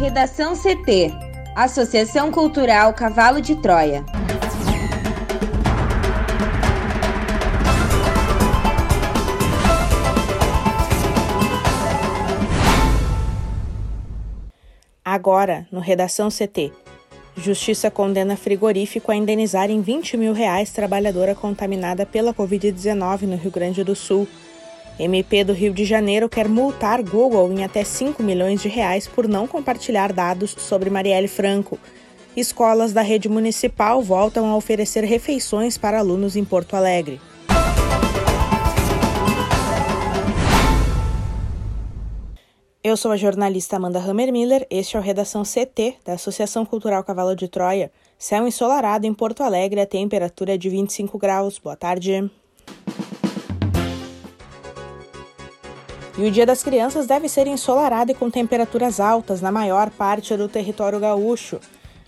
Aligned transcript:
Redação 0.00 0.54
CT 0.56 1.12
Associação 1.54 2.32
Cultural 2.32 2.94
Cavalo 2.94 3.38
de 3.38 3.54
Troia. 3.56 4.02
Agora, 15.04 15.68
no 15.70 15.80
Redação 15.80 16.30
CT. 16.30 16.72
Justiça 17.36 17.90
condena 17.90 18.38
frigorífico 18.38 19.12
a 19.12 19.16
indenizar 19.16 19.70
em 19.70 19.82
20 19.82 20.16
mil 20.16 20.32
reais 20.32 20.72
trabalhadora 20.72 21.34
contaminada 21.34 22.06
pela 22.06 22.32
Covid-19 22.32 23.22
no 23.24 23.36
Rio 23.36 23.50
Grande 23.50 23.84
do 23.84 23.94
Sul. 23.94 24.26
MP 25.00 25.44
do 25.44 25.54
Rio 25.54 25.72
de 25.72 25.86
Janeiro 25.86 26.28
quer 26.28 26.46
multar 26.46 27.02
Google 27.02 27.50
em 27.50 27.64
até 27.64 27.82
5 27.82 28.22
milhões 28.22 28.60
de 28.60 28.68
reais 28.68 29.06
por 29.06 29.26
não 29.26 29.46
compartilhar 29.46 30.12
dados 30.12 30.54
sobre 30.58 30.90
Marielle 30.90 31.26
Franco. 31.26 31.78
Escolas 32.36 32.92
da 32.92 33.00
rede 33.00 33.26
municipal 33.26 34.02
voltam 34.02 34.44
a 34.44 34.54
oferecer 34.54 35.02
refeições 35.02 35.78
para 35.78 35.98
alunos 35.98 36.36
em 36.36 36.44
Porto 36.44 36.76
Alegre. 36.76 37.18
Eu 42.84 42.96
sou 42.96 43.10
a 43.10 43.16
jornalista 43.16 43.76
Amanda 43.76 43.98
Hammermiller, 43.98 44.66
este 44.70 44.96
é 44.96 45.00
o 45.00 45.02
Redação 45.02 45.42
CT 45.44 45.96
da 46.04 46.14
Associação 46.14 46.66
Cultural 46.66 47.02
Cavalo 47.04 47.34
de 47.34 47.48
Troia. 47.48 47.90
Céu 48.18 48.46
ensolarado 48.46 49.06
em 49.06 49.14
Porto 49.14 49.42
Alegre, 49.42 49.80
a 49.80 49.86
temperatura 49.86 50.54
é 50.54 50.58
de 50.58 50.68
25 50.68 51.16
graus. 51.18 51.58
Boa 51.58 51.76
tarde. 51.76 52.30
E 56.20 56.28
o 56.28 56.30
Dia 56.30 56.44
das 56.44 56.62
Crianças 56.62 57.06
deve 57.06 57.30
ser 57.30 57.46
ensolarado 57.46 58.10
e 58.10 58.14
com 58.14 58.30
temperaturas 58.30 59.00
altas 59.00 59.40
na 59.40 59.50
maior 59.50 59.88
parte 59.88 60.36
do 60.36 60.50
território 60.50 61.00
gaúcho. 61.00 61.58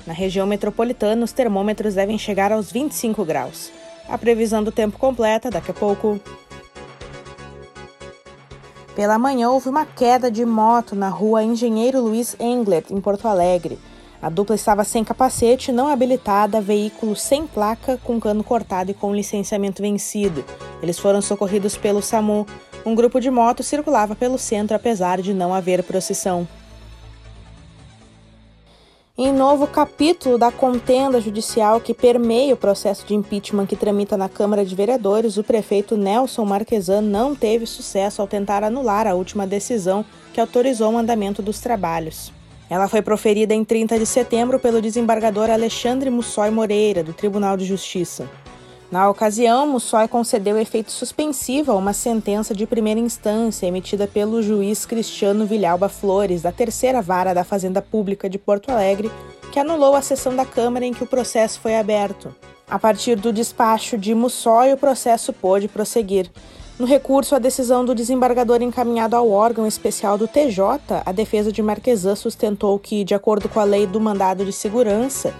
Na 0.07 0.13
região 0.13 0.47
metropolitana, 0.47 1.25
os 1.25 1.33
termômetros 1.33 1.95
devem 1.95 2.19
chegar 2.19 2.53
aos 2.53 2.71
25 2.71 3.25
graus. 3.25 3.73
A 4.07 4.19
previsão 4.19 4.63
do 4.63 4.71
tempo 4.71 4.99
completa 4.99 5.51
daqui 5.51 5.71
a 5.71 5.75
pouco. 5.75 6.21
Pela 8.95 9.19
manhã 9.19 9.49
houve 9.49 9.71
uma 9.71 9.87
queda 9.87 10.31
de 10.31 10.45
moto 10.45 10.95
na 10.95 11.09
rua 11.09 11.43
Engenheiro 11.43 12.03
Luiz 12.03 12.37
Engler, 12.39 12.85
em 12.91 13.01
Porto 13.01 13.27
Alegre. 13.27 13.79
A 14.21 14.29
dupla 14.29 14.55
estava 14.55 14.85
sem 14.85 15.03
capacete, 15.03 15.73
não 15.73 15.89
habilitada, 15.89 16.61
veículo 16.61 17.17
sem 17.17 17.47
placa, 17.47 17.99
com 18.05 18.21
cano 18.21 18.45
cortado 18.45 18.91
e 18.91 18.95
com 18.95 19.15
licenciamento 19.15 19.81
vencido. 19.81 20.45
Eles 20.83 20.99
foram 20.99 21.23
socorridos 21.23 21.79
pelo 21.79 22.03
SAMU. 22.03 22.47
Um 22.85 22.95
grupo 22.97 23.21
de 23.21 23.31
motos 23.31 23.67
circulava 23.67 24.17
pelo 24.17 24.37
centro, 24.37 24.75
apesar 24.75 25.23
de 25.23 25.33
não 25.33 25.55
haver 25.55 25.83
procissão. 25.85 26.49
Em 29.17 29.31
novo 29.31 29.67
capítulo 29.67 30.37
da 30.37 30.51
contenda 30.51 31.21
judicial 31.21 31.81
que 31.81 31.95
permeia 31.95 32.55
o 32.55 32.57
processo 32.57 33.07
de 33.07 33.15
impeachment 33.15 33.67
que 33.67 33.77
tramita 33.77 34.17
na 34.17 34.29
Câmara 34.29 34.65
de 34.65 34.75
Vereadores, 34.75 35.37
o 35.37 35.45
prefeito 35.45 35.97
Nelson 35.97 36.45
Marquesan 36.45 37.03
não 37.03 37.35
teve 37.35 37.67
sucesso 37.67 38.21
ao 38.21 38.27
tentar 38.27 38.65
anular 38.65 39.07
a 39.07 39.15
última 39.15 39.47
decisão 39.47 40.05
que 40.33 40.41
autorizou 40.41 40.93
o 40.95 40.99
andamento 40.99 41.43
dos 41.43 41.61
trabalhos. 41.61 42.33
Ela 42.69 42.89
foi 42.89 43.03
proferida 43.03 43.55
em 43.55 43.65
30 43.65 43.99
de 43.99 44.07
setembro 44.07 44.59
pelo 44.59 44.81
desembargador 44.81 45.51
Alexandre 45.51 46.09
Mussói 46.09 46.51
Moreira, 46.51 47.05
do 47.05 47.13
Tribunal 47.13 47.55
de 47.57 47.67
Justiça. 47.67 48.29
Na 48.93 49.09
ocasião, 49.09 49.67
Mussói 49.67 50.07
concedeu 50.07 50.59
efeito 50.59 50.93
suspensivo 50.93 51.73
a 51.73 51.75
uma 51.75 51.95
sentença 51.95 52.55
de 52.55 52.67
primeira 52.67 53.01
instância 53.01 53.67
emitida 53.67 54.07
pelo 54.07 54.43
juiz 54.43 54.85
Cristiano 54.85 55.47
Vilhalba 55.47 55.89
Flores, 55.89 56.43
da 56.43 56.53
terceira 56.53 57.01
vara 57.01 57.33
da 57.33 57.43
Fazenda 57.43 57.81
Pública 57.81 58.29
de 58.29 58.37
Porto 58.37 58.69
Alegre, 58.71 59.11
que 59.51 59.59
anulou 59.59 59.95
a 59.95 60.03
sessão 60.03 60.37
da 60.37 60.45
Câmara 60.45 60.85
em 60.85 60.93
que 60.93 61.03
o 61.03 61.07
processo 61.07 61.59
foi 61.59 61.79
aberto. 61.79 62.35
A 62.69 62.79
partir 62.79 63.17
do 63.17 63.33
despacho 63.33 63.97
de 63.97 64.15
Mussói, 64.15 64.75
o 64.75 64.77
processo 64.77 65.33
pôde 65.33 65.69
prosseguir. 65.69 66.31
No 66.79 66.85
recurso 66.85 67.35
à 67.35 67.39
decisão 67.39 67.87
do 67.87 67.95
desembargador 67.95 68.61
encaminhado 68.61 69.17
ao 69.17 69.31
órgão 69.31 69.67
especial 69.67 70.19
do 70.19 70.29
TJ, 70.29 71.01
a 71.07 71.13
defesa 71.13 71.51
de 71.51 71.63
Marquesan 71.63 72.15
sustentou 72.15 72.79
que, 72.79 73.05
de 73.05 73.15
acordo 73.15 73.49
com 73.49 73.59
a 73.59 73.65
lei 73.65 73.87
do 73.87 73.99
mandado 73.99 74.45
de 74.45 74.53
segurança, 74.53 75.35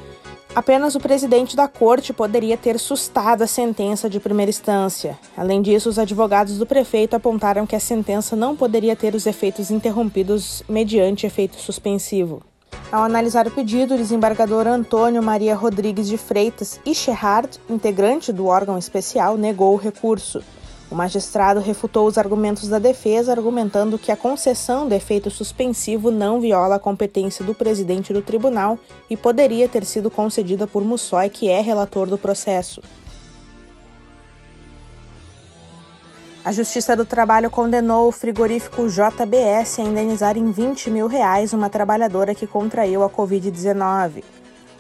Apenas 0.55 0.95
o 0.95 1.01
presidente 1.01 1.57
da 1.57 1.67
corte 1.67 2.13
poderia 2.13 2.59
ter 2.59 2.79
sustado 2.79 3.41
a 3.41 3.47
sentença 3.47 4.09
de 4.09 4.21
primeira 4.21 4.51
instância. 4.51 5.19
Além 5.35 5.63
disso, 5.63 5.89
os 5.89 5.99
advogados 5.99 6.59
do 6.59 6.67
prefeito 6.67 7.17
apontaram 7.17 7.67
que 7.67 7.75
a 7.75 7.81
sentença 7.81 8.37
não 8.37 8.55
poderia 8.55 8.95
ter 8.95 9.15
os 9.15 9.25
efeitos 9.25 9.71
interrompidos 9.71 10.63
mediante 10.69 11.27
efeito 11.27 11.59
suspensivo. 11.59 12.43
Ao 12.91 13.03
analisar 13.03 13.47
o 13.47 13.51
pedido, 13.51 13.95
o 13.95 13.97
desembargador 13.97 14.67
Antônio 14.67 15.23
Maria 15.23 15.55
Rodrigues 15.55 16.07
de 16.07 16.19
Freitas 16.19 16.79
e 16.85 16.95
Scherhard, 16.95 17.59
integrante 17.71 18.31
do 18.31 18.45
órgão 18.45 18.77
especial, 18.77 19.39
negou 19.39 19.73
o 19.73 19.79
recurso. 19.79 20.43
O 20.93 20.95
magistrado 20.95 21.59
refutou 21.59 22.07
os 22.07 22.19
argumentos 22.19 22.69
da 22.69 22.79
defesa, 22.79 23.33
argumentando 23.33 23.99
que 23.99 24.13
a 24.13 24.17
concessão 24.17 24.87
do 24.87 24.95
efeito 24.95 25.31
suspensivo 25.31 26.11
não 26.11 26.39
viola 26.39 26.75
a 26.75 26.79
competência 26.79 27.43
do 27.43 27.55
presidente 27.55 28.13
do 28.13 28.21
tribunal 28.21 28.79
e 29.09 29.17
poderia 29.17 29.67
ter 29.67 29.87
sido 29.87 30.11
concedida 30.11 30.67
por 30.67 30.85
Mussói, 30.85 31.31
que 31.31 31.49
é 31.49 31.63
relator 31.63 32.07
do 32.07 32.19
processo. 32.19 32.83
A 36.45 36.53
Justiça 36.53 36.95
do 36.95 37.07
Trabalho 37.07 37.49
condenou 37.49 38.09
o 38.09 38.13
frigorífico 38.13 38.87
JBS 38.87 39.79
a 39.79 39.85
indenizar 39.85 40.37
em 40.37 40.53
20 40.53 40.91
mil 40.91 41.07
reais 41.07 41.55
uma 41.55 41.71
trabalhadora 41.71 42.35
que 42.35 42.47
contraiu 42.47 43.03
a 43.03 43.09
Covid-19. 43.09 44.23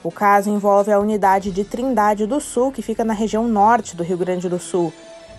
O 0.04 0.12
caso 0.12 0.50
envolve 0.50 0.92
a 0.92 1.00
unidade 1.00 1.50
de 1.50 1.64
Trindade 1.64 2.26
do 2.26 2.38
Sul, 2.38 2.70
que 2.70 2.82
fica 2.82 3.02
na 3.02 3.14
região 3.14 3.48
norte 3.48 3.96
do 3.96 4.02
Rio 4.02 4.18
Grande 4.18 4.46
do 4.46 4.58
Sul. 4.58 4.92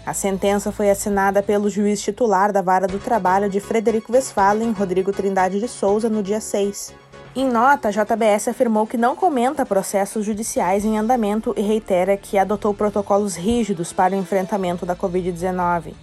A 0.06 0.14
sentença 0.14 0.70
foi 0.70 0.90
assinada 0.90 1.42
pelo 1.42 1.70
juiz 1.70 2.02
titular 2.02 2.52
da 2.52 2.62
Vara 2.62 2.88
do 2.88 3.00
Trabalho 3.00 3.50
de 3.50 3.62
Frederico 3.62 4.12
Westphalen, 4.12 4.74
Rodrigo 4.74 5.14
Trindade 5.14 5.62
de 5.62 5.68
Souza, 5.70 6.10
no 6.10 6.22
dia 6.22 6.42
6. 6.42 6.94
Em 7.34 7.48
nota, 7.48 7.88
a 7.88 7.92
JBS 7.92 8.50
afirmou 8.50 8.86
que 8.86 8.98
não 8.98 9.16
comenta 9.16 9.66
processos 9.66 10.26
judiciais 10.26 10.84
em 10.84 10.98
andamento 10.98 11.54
e 11.56 11.62
reitera 11.62 12.18
que 12.18 12.38
adotou 12.38 12.74
protocolos 12.74 13.36
rígidos 13.36 13.94
para 13.94 14.14
o 14.14 14.20
enfrentamento 14.20 14.86
da 14.86 14.94
Covid-19. 14.94 15.94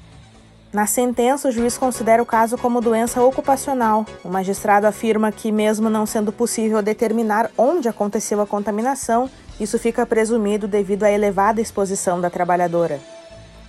Na 0.73 0.87
sentença, 0.87 1.49
o 1.49 1.53
juiz 1.53 1.77
considera 1.77 2.23
o 2.23 2.27
caso 2.27 2.57
como 2.57 2.81
doença 2.81 3.23
ocupacional. 3.23 4.07
O 4.25 4.29
magistrado 4.29 4.87
afirma 4.87 5.31
que, 5.31 5.53
mesmo 5.53 5.91
não 5.91 6.07
sendo 6.07 6.33
possível 6.33 6.81
determinar 6.81 7.51
onde 7.57 7.87
aconteceu 7.87 8.41
a 8.41 8.47
contaminação, 8.47 9.29
isso 9.61 9.79
fica 9.79 10.07
presumido 10.07 10.67
devido 10.67 11.05
à 11.05 11.11
elevada 11.11 11.61
exposição 11.61 12.19
da 12.19 12.31
trabalhadora. 12.31 12.99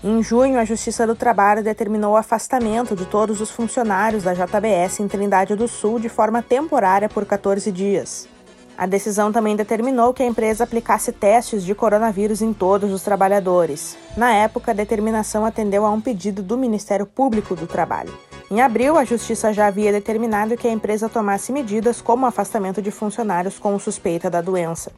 Em 0.03 0.23
junho, 0.23 0.59
a 0.59 0.65
Justiça 0.65 1.05
do 1.05 1.13
Trabalho 1.13 1.63
determinou 1.63 2.13
o 2.13 2.17
afastamento 2.17 2.95
de 2.95 3.05
todos 3.05 3.39
os 3.39 3.51
funcionários 3.51 4.23
da 4.23 4.33
JBS 4.33 4.99
em 4.99 5.07
Trindade 5.07 5.55
do 5.55 5.67
Sul 5.67 5.99
de 5.99 6.09
forma 6.09 6.41
temporária 6.41 7.07
por 7.07 7.23
14 7.23 7.71
dias. 7.71 8.27
A 8.75 8.87
decisão 8.87 9.31
também 9.31 9.55
determinou 9.55 10.11
que 10.11 10.23
a 10.23 10.25
empresa 10.25 10.63
aplicasse 10.63 11.11
testes 11.11 11.63
de 11.63 11.75
coronavírus 11.75 12.41
em 12.41 12.51
todos 12.51 12.91
os 12.91 13.03
trabalhadores. 13.03 13.95
Na 14.17 14.33
época, 14.33 14.71
a 14.71 14.73
determinação 14.73 15.45
atendeu 15.45 15.85
a 15.85 15.91
um 15.91 16.01
pedido 16.01 16.41
do 16.41 16.57
Ministério 16.57 17.05
Público 17.05 17.55
do 17.55 17.67
Trabalho. 17.67 18.11
Em 18.49 18.59
abril, 18.59 18.97
a 18.97 19.05
Justiça 19.05 19.53
já 19.53 19.67
havia 19.67 19.91
determinado 19.91 20.57
que 20.57 20.67
a 20.67 20.71
empresa 20.71 21.09
tomasse 21.09 21.51
medidas 21.51 22.01
como 22.01 22.25
afastamento 22.25 22.81
de 22.81 22.89
funcionários 22.89 23.59
com 23.59 23.77
suspeita 23.77 24.31
da 24.31 24.41
doença. 24.41 24.91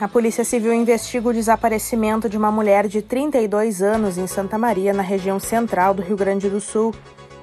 A 0.00 0.08
Polícia 0.08 0.46
Civil 0.46 0.72
investiga 0.72 1.28
o 1.28 1.32
desaparecimento 1.32 2.26
de 2.26 2.38
uma 2.38 2.50
mulher 2.50 2.88
de 2.88 3.02
32 3.02 3.82
anos 3.82 4.16
em 4.16 4.26
Santa 4.26 4.56
Maria, 4.56 4.94
na 4.94 5.02
região 5.02 5.38
central 5.38 5.92
do 5.92 6.00
Rio 6.00 6.16
Grande 6.16 6.48
do 6.48 6.58
Sul. 6.58 6.94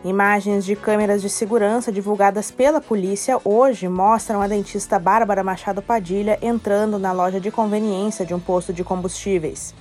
Imagens 0.03 0.65
de 0.65 0.75
câmeras 0.75 1.21
de 1.21 1.29
segurança 1.29 1.91
divulgadas 1.91 2.49
pela 2.49 2.81
polícia 2.81 3.39
hoje 3.45 3.87
mostram 3.87 4.41
a 4.41 4.47
dentista 4.47 4.97
Bárbara 4.97 5.43
Machado 5.43 5.83
Padilha 5.83 6.39
entrando 6.41 6.97
na 6.97 7.11
loja 7.11 7.39
de 7.39 7.51
conveniência 7.51 8.25
de 8.25 8.33
um 8.33 8.39
posto 8.39 8.73
de 8.73 8.83
combustíveis. 8.83 9.75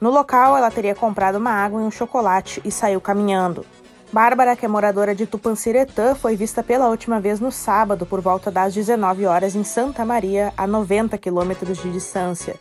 No 0.00 0.08
local, 0.08 0.56
ela 0.56 0.70
teria 0.70 0.94
comprado 0.94 1.36
uma 1.36 1.50
água 1.50 1.82
e 1.82 1.84
um 1.84 1.90
chocolate 1.90 2.62
e 2.64 2.70
saiu 2.70 2.98
caminhando. 2.98 3.62
Bárbara, 4.14 4.54
que 4.54 4.64
é 4.64 4.68
moradora 4.68 5.12
de 5.12 5.26
Tupanciretã, 5.26 6.14
foi 6.14 6.36
vista 6.36 6.62
pela 6.62 6.88
última 6.88 7.18
vez 7.18 7.40
no 7.40 7.50
sábado 7.50 8.06
por 8.06 8.20
volta 8.20 8.48
das 8.48 8.72
19 8.72 9.26
horas 9.26 9.56
em 9.56 9.64
Santa 9.64 10.04
Maria, 10.04 10.52
a 10.56 10.68
90 10.68 11.18
quilômetros 11.18 11.78
de 11.78 11.90
distância. 11.90 12.54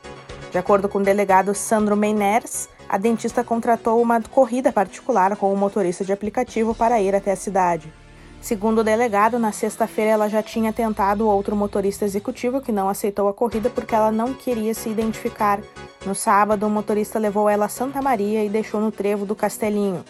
De 0.52 0.58
acordo 0.58 0.90
com 0.90 0.98
o 0.98 1.04
delegado 1.04 1.54
Sandro 1.54 1.96
Meiners, 1.96 2.68
a 2.90 2.98
dentista 2.98 3.44
contratou 3.44 4.02
uma 4.02 4.20
corrida 4.20 4.72
particular 4.72 5.38
com 5.38 5.52
o 5.52 5.54
um 5.54 5.56
motorista 5.56 6.04
de 6.04 6.12
aplicativo 6.12 6.74
para 6.74 7.00
ir 7.00 7.14
até 7.14 7.34
a 7.34 7.36
cidade. 7.36 7.94
Segundo 8.42 8.80
o 8.80 8.84
delegado, 8.84 9.38
na 9.38 9.52
sexta-feira 9.52 10.10
ela 10.10 10.28
já 10.28 10.42
tinha 10.42 10.74
tentado 10.74 11.28
outro 11.28 11.56
motorista 11.56 12.04
executivo 12.04 12.62
que 12.62 12.72
não 12.72 12.90
aceitou 12.90 13.28
a 13.28 13.34
corrida 13.34 13.70
porque 13.70 13.94
ela 13.94 14.12
não 14.12 14.34
queria 14.34 14.74
se 14.74 14.90
identificar. 14.90 15.62
No 16.04 16.16
sábado, 16.16 16.66
o 16.66 16.70
motorista 16.70 17.20
levou 17.20 17.48
ela 17.48 17.66
a 17.66 17.70
Santa 17.70 18.02
Maria 18.02 18.44
e 18.44 18.50
deixou 18.50 18.82
no 18.82 18.92
trevo 18.92 19.24
do 19.24 19.36
Castelinho. 19.36 20.04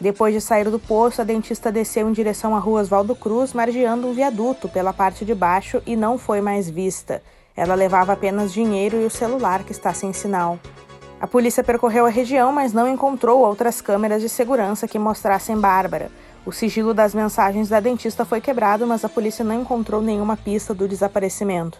Depois 0.00 0.34
de 0.34 0.40
sair 0.40 0.68
do 0.68 0.78
poço, 0.78 1.20
a 1.20 1.24
dentista 1.24 1.70
desceu 1.70 2.08
em 2.08 2.12
direção 2.12 2.54
à 2.54 2.58
rua 2.58 2.80
Oswaldo 2.80 3.14
Cruz, 3.14 3.52
margeando 3.52 4.08
um 4.08 4.12
viaduto 4.12 4.68
pela 4.68 4.92
parte 4.92 5.24
de 5.24 5.34
baixo 5.34 5.80
e 5.86 5.96
não 5.96 6.18
foi 6.18 6.40
mais 6.40 6.68
vista. 6.68 7.22
Ela 7.56 7.74
levava 7.74 8.12
apenas 8.12 8.52
dinheiro 8.52 9.00
e 9.00 9.04
o 9.04 9.10
celular 9.10 9.62
que 9.62 9.72
está 9.72 9.92
sem 9.94 10.12
sinal. 10.12 10.58
A 11.20 11.26
polícia 11.26 11.62
percorreu 11.62 12.04
a 12.04 12.10
região, 12.10 12.52
mas 12.52 12.72
não 12.72 12.88
encontrou 12.88 13.40
outras 13.40 13.80
câmeras 13.80 14.20
de 14.20 14.28
segurança 14.28 14.88
que 14.88 14.98
mostrassem 14.98 15.56
Bárbara. 15.56 16.10
O 16.44 16.52
sigilo 16.52 16.92
das 16.92 17.14
mensagens 17.14 17.68
da 17.68 17.80
dentista 17.80 18.24
foi 18.24 18.40
quebrado, 18.40 18.86
mas 18.86 19.04
a 19.04 19.08
polícia 19.08 19.44
não 19.44 19.62
encontrou 19.62 20.02
nenhuma 20.02 20.36
pista 20.36 20.74
do 20.74 20.86
desaparecimento. 20.86 21.78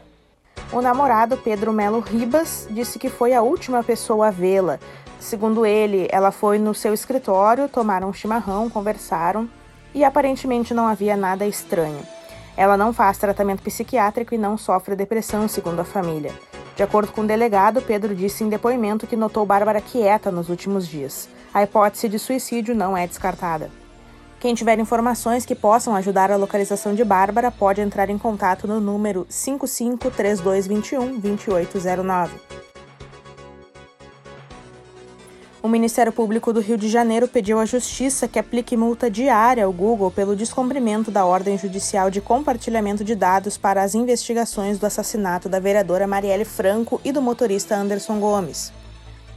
O 0.72 0.80
namorado, 0.80 1.36
Pedro 1.36 1.72
Melo 1.72 2.00
Ribas, 2.00 2.66
disse 2.70 2.98
que 2.98 3.10
foi 3.10 3.34
a 3.34 3.42
última 3.42 3.82
pessoa 3.84 4.28
a 4.28 4.30
vê-la. 4.30 4.78
Segundo 5.24 5.64
ele, 5.64 6.06
ela 6.12 6.30
foi 6.30 6.58
no 6.58 6.74
seu 6.74 6.92
escritório, 6.92 7.66
tomaram 7.66 8.10
um 8.10 8.12
chimarrão, 8.12 8.68
conversaram 8.68 9.48
e 9.94 10.04
aparentemente 10.04 10.74
não 10.74 10.86
havia 10.86 11.16
nada 11.16 11.46
estranho. 11.46 12.02
Ela 12.54 12.76
não 12.76 12.92
faz 12.92 13.16
tratamento 13.16 13.62
psiquiátrico 13.62 14.34
e 14.34 14.38
não 14.38 14.58
sofre 14.58 14.94
depressão, 14.94 15.48
segundo 15.48 15.80
a 15.80 15.84
família. 15.84 16.30
De 16.76 16.82
acordo 16.82 17.10
com 17.10 17.22
o 17.22 17.26
delegado, 17.26 17.80
Pedro 17.80 18.14
disse 18.14 18.44
em 18.44 18.50
depoimento 18.50 19.06
que 19.06 19.16
notou 19.16 19.46
Bárbara 19.46 19.80
quieta 19.80 20.30
nos 20.30 20.50
últimos 20.50 20.86
dias. 20.86 21.26
A 21.54 21.62
hipótese 21.62 22.06
de 22.06 22.18
suicídio 22.18 22.74
não 22.74 22.94
é 22.94 23.06
descartada. 23.06 23.70
Quem 24.38 24.54
tiver 24.54 24.78
informações 24.78 25.46
que 25.46 25.54
possam 25.54 25.96
ajudar 25.96 26.30
a 26.30 26.36
localização 26.36 26.94
de 26.94 27.02
Bárbara 27.02 27.50
pode 27.50 27.80
entrar 27.80 28.10
em 28.10 28.18
contato 28.18 28.68
no 28.68 28.78
número 28.78 29.26
553221 29.30 31.18
2809. 31.18 32.63
O 35.64 35.68
Ministério 35.68 36.12
Público 36.12 36.52
do 36.52 36.60
Rio 36.60 36.76
de 36.76 36.90
Janeiro 36.90 37.26
pediu 37.26 37.58
à 37.58 37.64
Justiça 37.64 38.28
que 38.28 38.38
aplique 38.38 38.76
multa 38.76 39.10
diária 39.10 39.64
ao 39.64 39.72
Google 39.72 40.10
pelo 40.10 40.36
descumprimento 40.36 41.10
da 41.10 41.24
ordem 41.24 41.56
judicial 41.56 42.10
de 42.10 42.20
compartilhamento 42.20 43.02
de 43.02 43.14
dados 43.14 43.56
para 43.56 43.82
as 43.82 43.94
investigações 43.94 44.78
do 44.78 44.84
assassinato 44.84 45.48
da 45.48 45.58
vereadora 45.58 46.06
Marielle 46.06 46.44
Franco 46.44 47.00
e 47.02 47.10
do 47.10 47.22
motorista 47.22 47.74
Anderson 47.74 48.20
Gomes. 48.20 48.74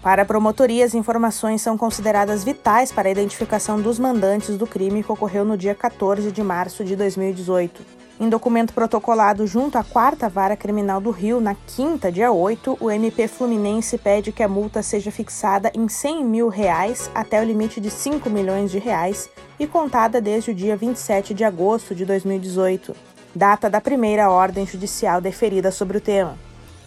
Para 0.01 0.23
a 0.23 0.25
promotoria, 0.25 0.83
as 0.83 0.93
informações 0.93 1.61
são 1.61 1.77
consideradas 1.77 2.43
vitais 2.43 2.91
para 2.91 3.07
a 3.07 3.11
identificação 3.11 3.79
dos 3.79 3.97
mandantes 3.97 4.57
do 4.57 4.67
crime 4.67 5.03
que 5.03 5.11
ocorreu 5.13 5.45
no 5.45 5.57
dia 5.57 5.73
14 5.73 6.29
de 6.29 6.43
março 6.43 6.83
de 6.83 6.97
2018. 6.97 7.96
Em 8.19 8.29
documento 8.29 8.73
protocolado 8.73 9.45
junto 9.45 9.77
à 9.77 9.83
Quarta 9.83 10.27
Vara 10.27 10.57
Criminal 10.57 10.99
do 10.99 11.11
Rio, 11.11 11.39
na 11.39 11.53
quinta, 11.53 12.11
dia 12.11 12.31
8, 12.31 12.75
o 12.81 12.89
MP 12.89 13.27
Fluminense 13.27 13.95
pede 13.95 14.31
que 14.31 14.41
a 14.41 14.47
multa 14.47 14.81
seja 14.81 15.11
fixada 15.11 15.71
em 15.75 15.87
100 15.87 16.25
mil 16.25 16.47
reais 16.49 17.11
até 17.13 17.39
o 17.39 17.43
limite 17.43 17.79
de 17.79 17.91
5 17.91 18.27
milhões 18.27 18.71
de 18.71 18.79
reais 18.79 19.29
e 19.59 19.67
contada 19.67 20.19
desde 20.19 20.49
o 20.49 20.55
dia 20.55 20.75
27 20.75 21.35
de 21.35 21.43
agosto 21.43 21.93
de 21.93 22.05
2018, 22.05 22.95
data 23.35 23.69
da 23.69 23.79
primeira 23.79 24.31
ordem 24.31 24.65
judicial 24.65 25.21
deferida 25.21 25.69
sobre 25.69 25.99
o 25.99 26.01
tema. 26.01 26.39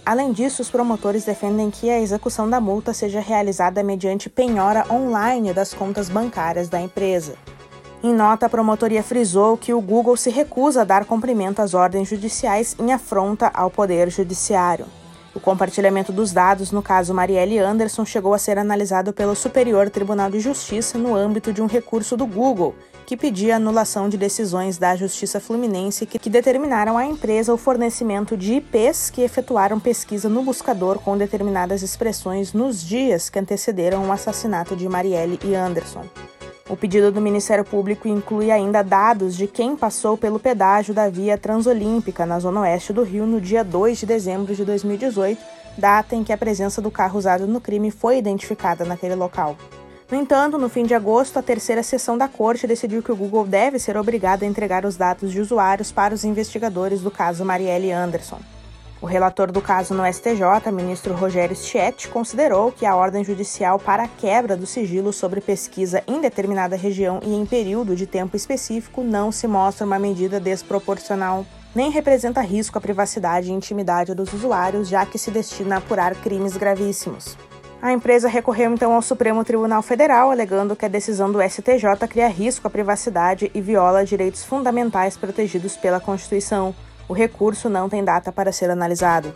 Além 0.04 0.32
disso, 0.32 0.62
os 0.62 0.70
promotores 0.70 1.24
defendem 1.24 1.70
que 1.70 1.88
a 1.88 2.00
execução 2.00 2.50
da 2.50 2.60
multa 2.60 2.92
seja 2.92 3.20
realizada 3.20 3.84
mediante 3.84 4.28
penhora 4.28 4.84
online 4.90 5.52
das 5.52 5.72
contas 5.72 6.08
bancárias 6.08 6.68
da 6.68 6.80
empresa. 6.80 7.36
Em 8.02 8.14
nota, 8.14 8.46
a 8.46 8.48
promotoria 8.48 9.02
frisou 9.02 9.58
que 9.58 9.74
o 9.74 9.80
Google 9.80 10.16
se 10.16 10.30
recusa 10.30 10.80
a 10.80 10.84
dar 10.84 11.04
cumprimento 11.04 11.60
às 11.60 11.74
ordens 11.74 12.08
judiciais 12.08 12.74
em 12.78 12.94
afronta 12.94 13.50
ao 13.52 13.70
Poder 13.70 14.08
Judiciário. 14.08 14.86
O 15.34 15.38
compartilhamento 15.38 16.10
dos 16.10 16.32
dados 16.32 16.72
no 16.72 16.82
caso 16.82 17.12
Marielle 17.12 17.58
Anderson 17.58 18.06
chegou 18.06 18.32
a 18.32 18.38
ser 18.38 18.58
analisado 18.58 19.12
pelo 19.12 19.36
Superior 19.36 19.90
Tribunal 19.90 20.30
de 20.30 20.40
Justiça 20.40 20.96
no 20.96 21.14
âmbito 21.14 21.52
de 21.52 21.60
um 21.60 21.66
recurso 21.66 22.16
do 22.16 22.26
Google, 22.26 22.74
que 23.04 23.18
pedia 23.18 23.56
anulação 23.56 24.08
de 24.08 24.16
decisões 24.16 24.78
da 24.78 24.96
Justiça 24.96 25.38
Fluminense 25.38 26.06
que, 26.06 26.30
determinaram 26.30 26.96
à 26.96 27.04
empresa 27.04 27.52
o 27.52 27.58
fornecimento 27.58 28.34
de 28.34 28.54
IPs 28.54 29.10
que 29.10 29.20
efetuaram 29.20 29.78
pesquisa 29.78 30.26
no 30.26 30.42
buscador 30.42 30.98
com 31.00 31.18
determinadas 31.18 31.82
expressões 31.82 32.54
nos 32.54 32.82
dias 32.82 33.28
que 33.28 33.38
antecederam 33.38 34.08
o 34.08 34.12
assassinato 34.12 34.74
de 34.74 34.88
Marielle 34.88 35.38
e 35.44 35.54
Anderson. 35.54 36.04
O 36.70 36.76
pedido 36.76 37.10
do 37.10 37.20
Ministério 37.20 37.64
Público 37.64 38.06
inclui 38.06 38.48
ainda 38.48 38.80
dados 38.80 39.36
de 39.36 39.48
quem 39.48 39.74
passou 39.74 40.16
pelo 40.16 40.38
pedágio 40.38 40.94
da 40.94 41.08
via 41.08 41.36
Transolímpica 41.36 42.24
na 42.24 42.38
zona 42.38 42.60
oeste 42.60 42.92
do 42.92 43.02
Rio 43.02 43.26
no 43.26 43.40
dia 43.40 43.64
2 43.64 43.98
de 43.98 44.06
dezembro 44.06 44.54
de 44.54 44.64
2018, 44.64 45.42
data 45.76 46.14
em 46.14 46.22
que 46.22 46.32
a 46.32 46.38
presença 46.38 46.80
do 46.80 46.88
carro 46.88 47.18
usado 47.18 47.44
no 47.48 47.60
crime 47.60 47.90
foi 47.90 48.18
identificada 48.18 48.84
naquele 48.84 49.16
local. 49.16 49.56
No 50.08 50.16
entanto, 50.16 50.58
no 50.58 50.68
fim 50.68 50.84
de 50.84 50.94
agosto, 50.94 51.40
a 51.40 51.42
terceira 51.42 51.82
sessão 51.82 52.16
da 52.16 52.28
corte 52.28 52.68
decidiu 52.68 53.02
que 53.02 53.10
o 53.10 53.16
Google 53.16 53.46
deve 53.46 53.80
ser 53.80 53.96
obrigado 53.96 54.44
a 54.44 54.46
entregar 54.46 54.84
os 54.84 54.96
dados 54.96 55.32
de 55.32 55.40
usuários 55.40 55.90
para 55.90 56.14
os 56.14 56.22
investigadores 56.22 57.00
do 57.00 57.10
caso 57.10 57.44
Marielle 57.44 57.90
Anderson. 57.90 58.38
O 59.02 59.06
relator 59.06 59.50
do 59.50 59.62
caso 59.62 59.94
no 59.94 60.04
STJ, 60.04 60.70
ministro 60.70 61.14
Rogério 61.14 61.56
Schett, 61.56 62.06
considerou 62.08 62.70
que 62.70 62.84
a 62.84 62.94
ordem 62.94 63.24
judicial 63.24 63.78
para 63.78 64.02
a 64.02 64.08
quebra 64.08 64.54
do 64.54 64.66
sigilo 64.66 65.10
sobre 65.10 65.40
pesquisa 65.40 66.02
em 66.06 66.20
determinada 66.20 66.76
região 66.76 67.18
e 67.22 67.34
em 67.34 67.46
período 67.46 67.96
de 67.96 68.06
tempo 68.06 68.36
específico 68.36 69.02
não 69.02 69.32
se 69.32 69.48
mostra 69.48 69.86
uma 69.86 69.98
medida 69.98 70.38
desproporcional, 70.38 71.46
nem 71.74 71.90
representa 71.90 72.42
risco 72.42 72.76
à 72.76 72.80
privacidade 72.80 73.48
e 73.48 73.54
intimidade 73.54 74.14
dos 74.14 74.34
usuários, 74.34 74.86
já 74.86 75.06
que 75.06 75.18
se 75.18 75.30
destina 75.30 75.76
a 75.76 75.78
apurar 75.78 76.14
crimes 76.16 76.58
gravíssimos. 76.58 77.38
A 77.80 77.94
empresa 77.94 78.28
recorreu 78.28 78.70
então 78.74 78.92
ao 78.92 79.00
Supremo 79.00 79.42
Tribunal 79.42 79.80
Federal, 79.80 80.30
alegando 80.30 80.76
que 80.76 80.84
a 80.84 80.88
decisão 80.88 81.32
do 81.32 81.40
STJ 81.40 82.06
cria 82.06 82.28
risco 82.28 82.66
à 82.66 82.70
privacidade 82.70 83.50
e 83.54 83.62
viola 83.62 84.04
direitos 84.04 84.44
fundamentais 84.44 85.16
protegidos 85.16 85.74
pela 85.78 85.98
Constituição. 85.98 86.74
O 87.10 87.12
recurso 87.12 87.68
não 87.68 87.88
tem 87.88 88.04
data 88.04 88.30
para 88.30 88.52
ser 88.52 88.70
analisado. 88.70 89.32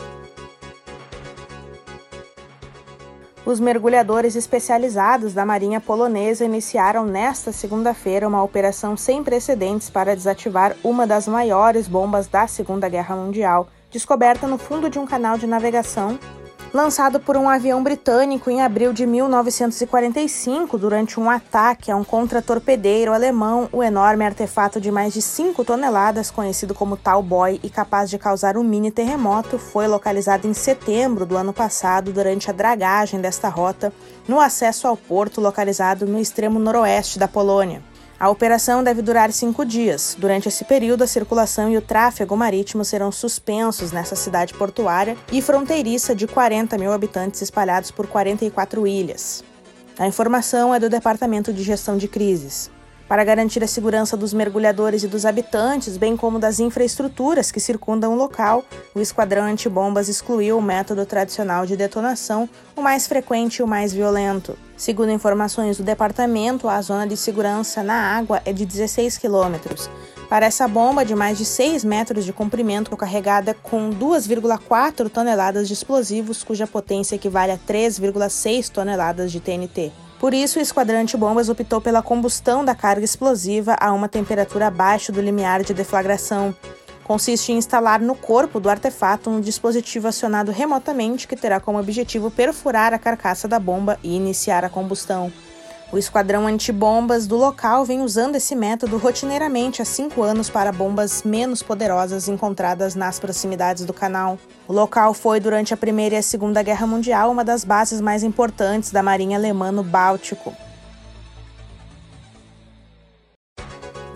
Os 3.44 3.58
mergulhadores 3.58 4.36
especializados 4.36 5.34
da 5.34 5.44
Marinha 5.44 5.80
Polonesa 5.80 6.44
iniciaram 6.44 7.04
nesta 7.04 7.50
segunda-feira 7.50 8.28
uma 8.28 8.44
operação 8.44 8.96
sem 8.96 9.24
precedentes 9.24 9.90
para 9.90 10.14
desativar 10.14 10.76
uma 10.84 11.04
das 11.04 11.26
maiores 11.26 11.88
bombas 11.88 12.28
da 12.28 12.46
Segunda 12.46 12.88
Guerra 12.88 13.16
Mundial, 13.16 13.66
descoberta 13.90 14.46
no 14.46 14.56
fundo 14.56 14.88
de 14.88 15.00
um 15.00 15.04
canal 15.04 15.36
de 15.36 15.48
navegação 15.48 16.16
lançado 16.74 17.20
por 17.20 17.36
um 17.36 17.48
avião 17.48 17.80
britânico 17.84 18.50
em 18.50 18.60
abril 18.60 18.92
de 18.92 19.06
1945 19.06 20.76
durante 20.76 21.20
um 21.20 21.30
ataque 21.30 21.88
a 21.88 21.94
um 21.94 22.02
contratorpedeiro 22.02 23.12
alemão. 23.12 23.68
O 23.70 23.80
enorme 23.80 24.24
artefato 24.24 24.80
de 24.80 24.90
mais 24.90 25.14
de 25.14 25.22
5 25.22 25.64
toneladas, 25.64 26.32
conhecido 26.32 26.74
como 26.74 26.96
Tal 26.96 27.22
Boy 27.22 27.60
e 27.62 27.70
capaz 27.70 28.10
de 28.10 28.18
causar 28.18 28.56
um 28.56 28.64
mini 28.64 28.90
terremoto, 28.90 29.56
foi 29.56 29.86
localizado 29.86 30.48
em 30.48 30.52
setembro 30.52 31.24
do 31.24 31.36
ano 31.36 31.52
passado 31.52 32.12
durante 32.12 32.50
a 32.50 32.52
dragagem 32.52 33.20
desta 33.20 33.48
rota 33.48 33.92
no 34.26 34.40
acesso 34.40 34.88
ao 34.88 34.96
porto 34.96 35.40
localizado 35.40 36.06
no 36.06 36.18
extremo 36.18 36.58
noroeste 36.58 37.20
da 37.20 37.28
Polônia. 37.28 37.93
A 38.18 38.30
operação 38.30 38.82
deve 38.82 39.02
durar 39.02 39.32
cinco 39.32 39.64
dias. 39.64 40.16
Durante 40.18 40.48
esse 40.48 40.64
período, 40.64 41.02
a 41.02 41.06
circulação 41.06 41.70
e 41.70 41.76
o 41.76 41.82
tráfego 41.82 42.36
marítimo 42.36 42.84
serão 42.84 43.10
suspensos 43.10 43.90
nessa 43.90 44.14
cidade 44.14 44.54
portuária 44.54 45.16
e 45.32 45.42
fronteiriça 45.42 46.14
de 46.14 46.26
40 46.26 46.78
mil 46.78 46.92
habitantes 46.92 47.42
espalhados 47.42 47.90
por 47.90 48.06
44 48.06 48.86
ilhas. 48.86 49.42
A 49.98 50.06
informação 50.06 50.74
é 50.74 50.80
do 50.80 50.88
Departamento 50.88 51.52
de 51.52 51.62
Gestão 51.62 51.96
de 51.96 52.08
Crises 52.08 52.70
para 53.14 53.22
garantir 53.22 53.62
a 53.62 53.68
segurança 53.68 54.16
dos 54.16 54.34
mergulhadores 54.34 55.04
e 55.04 55.06
dos 55.06 55.24
habitantes, 55.24 55.96
bem 55.96 56.16
como 56.16 56.36
das 56.36 56.58
infraestruturas 56.58 57.52
que 57.52 57.60
circundam 57.60 58.12
o 58.12 58.16
local, 58.16 58.64
o 58.92 59.00
esquadrão 59.00 59.44
antibombas 59.44 60.08
excluiu 60.08 60.58
o 60.58 60.60
método 60.60 61.06
tradicional 61.06 61.64
de 61.64 61.76
detonação, 61.76 62.50
o 62.74 62.82
mais 62.82 63.06
frequente 63.06 63.58
e 63.58 63.62
o 63.62 63.68
mais 63.68 63.92
violento. 63.92 64.58
Segundo 64.76 65.12
informações 65.12 65.76
do 65.76 65.84
departamento, 65.84 66.68
a 66.68 66.82
zona 66.82 67.06
de 67.06 67.16
segurança 67.16 67.84
na 67.84 67.94
água 67.94 68.42
é 68.44 68.52
de 68.52 68.66
16 68.66 69.16
quilômetros. 69.16 69.88
Para 70.28 70.46
essa 70.46 70.66
bomba 70.66 71.04
de 71.04 71.14
mais 71.14 71.38
de 71.38 71.44
6 71.44 71.84
metros 71.84 72.24
de 72.24 72.32
comprimento, 72.32 72.96
carregada 72.96 73.54
com 73.54 73.90
2,4 73.90 75.08
toneladas 75.08 75.68
de 75.68 75.74
explosivos, 75.74 76.42
cuja 76.42 76.66
potência 76.66 77.14
equivale 77.14 77.52
a 77.52 77.58
3,6 77.58 78.70
toneladas 78.70 79.30
de 79.30 79.38
TNT. 79.38 79.92
Por 80.24 80.32
isso, 80.32 80.58
o 80.58 80.62
esquadrante 80.62 81.18
bombas 81.18 81.50
optou 81.50 81.82
pela 81.82 82.00
combustão 82.00 82.64
da 82.64 82.74
carga 82.74 83.04
explosiva 83.04 83.76
a 83.78 83.92
uma 83.92 84.08
temperatura 84.08 84.68
abaixo 84.68 85.12
do 85.12 85.20
limiar 85.20 85.62
de 85.62 85.74
deflagração. 85.74 86.56
Consiste 87.04 87.52
em 87.52 87.58
instalar 87.58 88.00
no 88.00 88.14
corpo 88.14 88.58
do 88.58 88.70
artefato 88.70 89.28
um 89.28 89.38
dispositivo 89.38 90.08
acionado 90.08 90.50
remotamente 90.50 91.28
que 91.28 91.36
terá 91.36 91.60
como 91.60 91.78
objetivo 91.78 92.30
perfurar 92.30 92.94
a 92.94 92.98
carcaça 92.98 93.46
da 93.46 93.58
bomba 93.58 93.98
e 94.02 94.16
iniciar 94.16 94.64
a 94.64 94.70
combustão. 94.70 95.30
O 95.94 95.98
esquadrão 95.98 96.48
antibombas 96.48 97.24
do 97.24 97.36
local 97.36 97.84
vem 97.84 98.00
usando 98.00 98.34
esse 98.34 98.56
método 98.56 98.96
rotineiramente 98.96 99.80
há 99.80 99.84
cinco 99.84 100.24
anos 100.24 100.50
para 100.50 100.72
bombas 100.72 101.22
menos 101.22 101.62
poderosas 101.62 102.26
encontradas 102.26 102.96
nas 102.96 103.20
proximidades 103.20 103.84
do 103.84 103.92
canal. 103.92 104.36
O 104.66 104.72
local 104.72 105.14
foi, 105.14 105.38
durante 105.38 105.72
a 105.72 105.76
Primeira 105.76 106.16
e 106.16 106.18
a 106.18 106.22
Segunda 106.22 106.64
Guerra 106.64 106.84
Mundial, 106.84 107.30
uma 107.30 107.44
das 107.44 107.62
bases 107.62 108.00
mais 108.00 108.24
importantes 108.24 108.90
da 108.90 109.04
Marinha 109.04 109.38
Alemã 109.38 109.70
no 109.70 109.84
Báltico. 109.84 110.52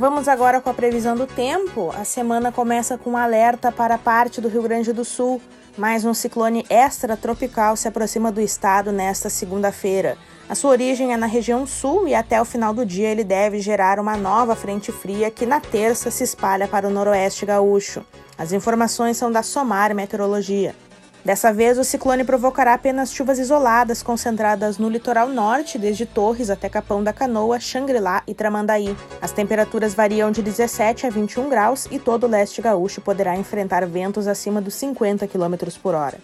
Vamos 0.00 0.26
agora 0.26 0.60
com 0.60 0.70
a 0.70 0.74
previsão 0.74 1.14
do 1.14 1.28
tempo. 1.28 1.92
A 1.96 2.04
semana 2.04 2.50
começa 2.50 2.98
com 2.98 3.10
um 3.10 3.16
alerta 3.16 3.70
para 3.70 3.96
parte 3.96 4.40
do 4.40 4.48
Rio 4.48 4.64
Grande 4.64 4.92
do 4.92 5.04
Sul. 5.04 5.40
Mais 5.76 6.04
um 6.04 6.12
ciclone 6.12 6.66
extratropical 6.68 7.76
se 7.76 7.86
aproxima 7.86 8.32
do 8.32 8.40
estado 8.40 8.90
nesta 8.90 9.30
segunda-feira. 9.30 10.18
A 10.48 10.54
sua 10.54 10.70
origem 10.70 11.12
é 11.12 11.16
na 11.16 11.26
região 11.26 11.66
sul 11.66 12.08
e 12.08 12.14
até 12.14 12.40
o 12.40 12.44
final 12.44 12.72
do 12.72 12.86
dia 12.86 13.10
ele 13.10 13.22
deve 13.22 13.60
gerar 13.60 14.00
uma 14.00 14.16
nova 14.16 14.56
frente 14.56 14.90
fria 14.90 15.30
que 15.30 15.44
na 15.44 15.60
terça 15.60 16.10
se 16.10 16.24
espalha 16.24 16.66
para 16.66 16.88
o 16.88 16.90
noroeste 16.90 17.44
gaúcho. 17.44 18.02
As 18.38 18.50
informações 18.52 19.18
são 19.18 19.30
da 19.30 19.42
Somar 19.42 19.94
Meteorologia. 19.94 20.74
Dessa 21.22 21.52
vez, 21.52 21.76
o 21.76 21.84
ciclone 21.84 22.24
provocará 22.24 22.72
apenas 22.72 23.12
chuvas 23.12 23.38
isoladas 23.38 24.02
concentradas 24.02 24.78
no 24.78 24.88
litoral 24.88 25.28
norte, 25.28 25.78
desde 25.78 26.06
Torres 26.06 26.48
até 26.48 26.66
Capão 26.70 27.04
da 27.04 27.12
Canoa, 27.12 27.60
Xangri-Lá 27.60 28.22
e 28.26 28.32
Tramandaí. 28.32 28.96
As 29.20 29.32
temperaturas 29.32 29.92
variam 29.92 30.30
de 30.30 30.40
17 30.40 31.06
a 31.06 31.10
21 31.10 31.50
graus 31.50 31.86
e 31.90 31.98
todo 31.98 32.24
o 32.24 32.30
leste 32.30 32.62
gaúcho 32.62 33.02
poderá 33.02 33.36
enfrentar 33.36 33.84
ventos 33.84 34.26
acima 34.26 34.62
dos 34.62 34.72
50 34.74 35.28
km 35.28 35.56
por 35.82 35.94
hora. 35.94 36.18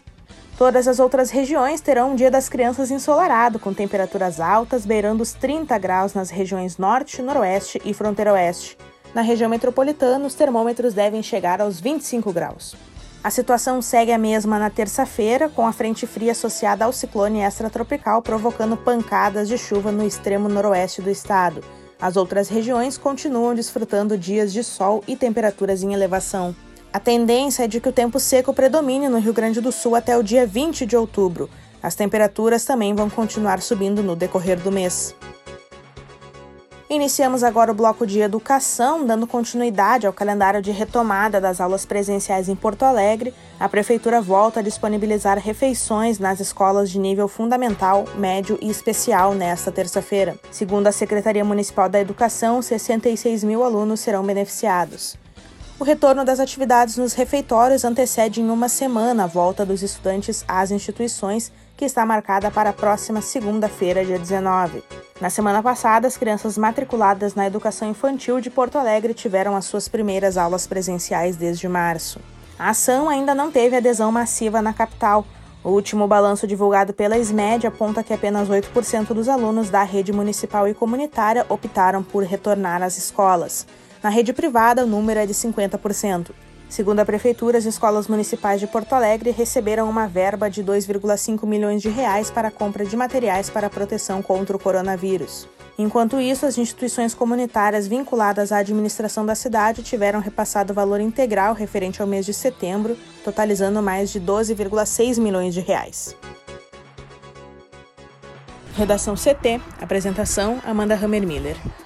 Todas 0.56 0.86
as 0.86 1.00
outras 1.00 1.30
regiões 1.30 1.80
terão 1.80 2.12
um 2.12 2.14
Dia 2.14 2.30
das 2.30 2.48
Crianças 2.48 2.92
ensolarado, 2.92 3.58
com 3.58 3.74
temperaturas 3.74 4.38
altas 4.38 4.86
beirando 4.86 5.20
os 5.20 5.32
30 5.32 5.76
graus 5.78 6.14
nas 6.14 6.30
regiões 6.30 6.78
norte, 6.78 7.20
noroeste 7.20 7.82
e 7.84 7.92
fronteira 7.92 8.32
oeste. 8.32 8.78
Na 9.12 9.20
região 9.20 9.50
metropolitana, 9.50 10.24
os 10.24 10.34
termômetros 10.34 10.94
devem 10.94 11.24
chegar 11.24 11.60
aos 11.60 11.80
25 11.80 12.32
graus. 12.32 12.76
A 13.22 13.30
situação 13.30 13.82
segue 13.82 14.12
a 14.12 14.18
mesma 14.18 14.58
na 14.58 14.70
terça-feira, 14.70 15.48
com 15.48 15.66
a 15.66 15.72
frente 15.72 16.06
fria 16.06 16.30
associada 16.32 16.84
ao 16.84 16.92
ciclone 16.92 17.40
extratropical 17.40 18.22
provocando 18.22 18.76
pancadas 18.76 19.48
de 19.48 19.58
chuva 19.58 19.90
no 19.90 20.06
extremo 20.06 20.48
noroeste 20.48 21.02
do 21.02 21.10
estado. 21.10 21.64
As 22.00 22.16
outras 22.16 22.48
regiões 22.48 22.96
continuam 22.96 23.54
desfrutando 23.54 24.16
dias 24.16 24.52
de 24.52 24.62
sol 24.62 25.02
e 25.08 25.16
temperaturas 25.16 25.82
em 25.82 25.94
elevação. 25.94 26.54
A 26.94 27.00
tendência 27.00 27.64
é 27.64 27.66
de 27.66 27.80
que 27.80 27.88
o 27.88 27.92
tempo 27.92 28.20
seco 28.20 28.54
predomine 28.54 29.08
no 29.08 29.18
Rio 29.18 29.32
Grande 29.32 29.60
do 29.60 29.72
Sul 29.72 29.96
até 29.96 30.16
o 30.16 30.22
dia 30.22 30.46
20 30.46 30.86
de 30.86 30.96
outubro. 30.96 31.50
As 31.82 31.96
temperaturas 31.96 32.64
também 32.64 32.94
vão 32.94 33.10
continuar 33.10 33.60
subindo 33.60 34.00
no 34.00 34.14
decorrer 34.14 34.60
do 34.60 34.70
mês. 34.70 35.12
Iniciamos 36.88 37.42
agora 37.42 37.72
o 37.72 37.74
bloco 37.74 38.06
de 38.06 38.20
educação, 38.20 39.04
dando 39.04 39.26
continuidade 39.26 40.06
ao 40.06 40.12
calendário 40.12 40.62
de 40.62 40.70
retomada 40.70 41.40
das 41.40 41.60
aulas 41.60 41.84
presenciais 41.84 42.48
em 42.48 42.54
Porto 42.54 42.84
Alegre. 42.84 43.34
A 43.58 43.68
Prefeitura 43.68 44.20
volta 44.20 44.60
a 44.60 44.62
disponibilizar 44.62 45.36
refeições 45.36 46.20
nas 46.20 46.38
escolas 46.38 46.88
de 46.88 47.00
nível 47.00 47.26
fundamental, 47.26 48.04
médio 48.16 48.56
e 48.62 48.70
especial 48.70 49.34
nesta 49.34 49.72
terça-feira. 49.72 50.38
Segundo 50.48 50.86
a 50.86 50.92
Secretaria 50.92 51.44
Municipal 51.44 51.88
da 51.88 51.98
Educação, 51.98 52.62
66 52.62 53.42
mil 53.42 53.64
alunos 53.64 53.98
serão 53.98 54.22
beneficiados. 54.22 55.23
O 55.78 55.82
retorno 55.82 56.24
das 56.24 56.38
atividades 56.38 56.96
nos 56.96 57.14
refeitórios 57.14 57.84
antecede 57.84 58.40
em 58.40 58.48
uma 58.48 58.68
semana 58.68 59.24
a 59.24 59.26
volta 59.26 59.66
dos 59.66 59.82
estudantes 59.82 60.44
às 60.46 60.70
instituições, 60.70 61.50
que 61.76 61.84
está 61.84 62.06
marcada 62.06 62.48
para 62.48 62.70
a 62.70 62.72
próxima 62.72 63.20
segunda-feira, 63.20 64.04
dia 64.04 64.16
19. 64.16 64.84
Na 65.20 65.28
semana 65.28 65.60
passada, 65.60 66.06
as 66.06 66.16
crianças 66.16 66.56
matriculadas 66.56 67.34
na 67.34 67.48
educação 67.48 67.90
infantil 67.90 68.40
de 68.40 68.50
Porto 68.50 68.78
Alegre 68.78 69.12
tiveram 69.12 69.56
as 69.56 69.64
suas 69.64 69.88
primeiras 69.88 70.36
aulas 70.36 70.64
presenciais 70.64 71.34
desde 71.34 71.66
março. 71.66 72.20
A 72.56 72.70
ação 72.70 73.08
ainda 73.08 73.34
não 73.34 73.50
teve 73.50 73.76
adesão 73.76 74.12
massiva 74.12 74.62
na 74.62 74.72
capital. 74.72 75.26
O 75.64 75.70
último 75.70 76.06
balanço 76.06 76.46
divulgado 76.46 76.92
pela 76.92 77.18
SMED 77.18 77.66
aponta 77.66 78.04
que 78.04 78.12
apenas 78.12 78.48
8% 78.48 79.08
dos 79.08 79.28
alunos 79.28 79.70
da 79.70 79.82
rede 79.82 80.12
municipal 80.12 80.68
e 80.68 80.74
comunitária 80.74 81.44
optaram 81.48 82.00
por 82.00 82.22
retornar 82.22 82.80
às 82.80 82.96
escolas. 82.96 83.66
Na 84.04 84.10
rede 84.10 84.34
privada, 84.34 84.84
o 84.84 84.86
número 84.86 85.18
é 85.18 85.24
de 85.24 85.32
50%. 85.32 86.30
Segundo 86.68 87.00
a 87.00 87.06
Prefeitura, 87.06 87.56
as 87.56 87.64
escolas 87.64 88.06
municipais 88.06 88.60
de 88.60 88.66
Porto 88.66 88.92
Alegre 88.92 89.30
receberam 89.30 89.88
uma 89.88 90.06
verba 90.06 90.50
de 90.50 90.62
2,5 90.62 91.46
milhões 91.46 91.80
de 91.80 91.88
reais 91.88 92.30
para 92.30 92.48
a 92.48 92.50
compra 92.50 92.84
de 92.84 92.94
materiais 92.98 93.48
para 93.48 93.70
proteção 93.70 94.20
contra 94.20 94.54
o 94.54 94.60
coronavírus. 94.60 95.48
Enquanto 95.78 96.20
isso, 96.20 96.44
as 96.44 96.58
instituições 96.58 97.14
comunitárias 97.14 97.86
vinculadas 97.86 98.52
à 98.52 98.58
administração 98.58 99.24
da 99.24 99.34
cidade 99.34 99.82
tiveram 99.82 100.20
repassado 100.20 100.74
o 100.74 100.76
valor 100.76 101.00
integral 101.00 101.54
referente 101.54 102.02
ao 102.02 102.06
mês 102.06 102.26
de 102.26 102.34
setembro, 102.34 102.98
totalizando 103.24 103.82
mais 103.82 104.10
de 104.10 104.20
12,6 104.20 105.18
milhões 105.18 105.54
de 105.54 105.60
reais. 105.60 106.14
Redação 108.76 109.14
CT, 109.14 109.62
apresentação 109.80 110.60
Amanda 110.62 110.94
Hammermiller 110.94 111.56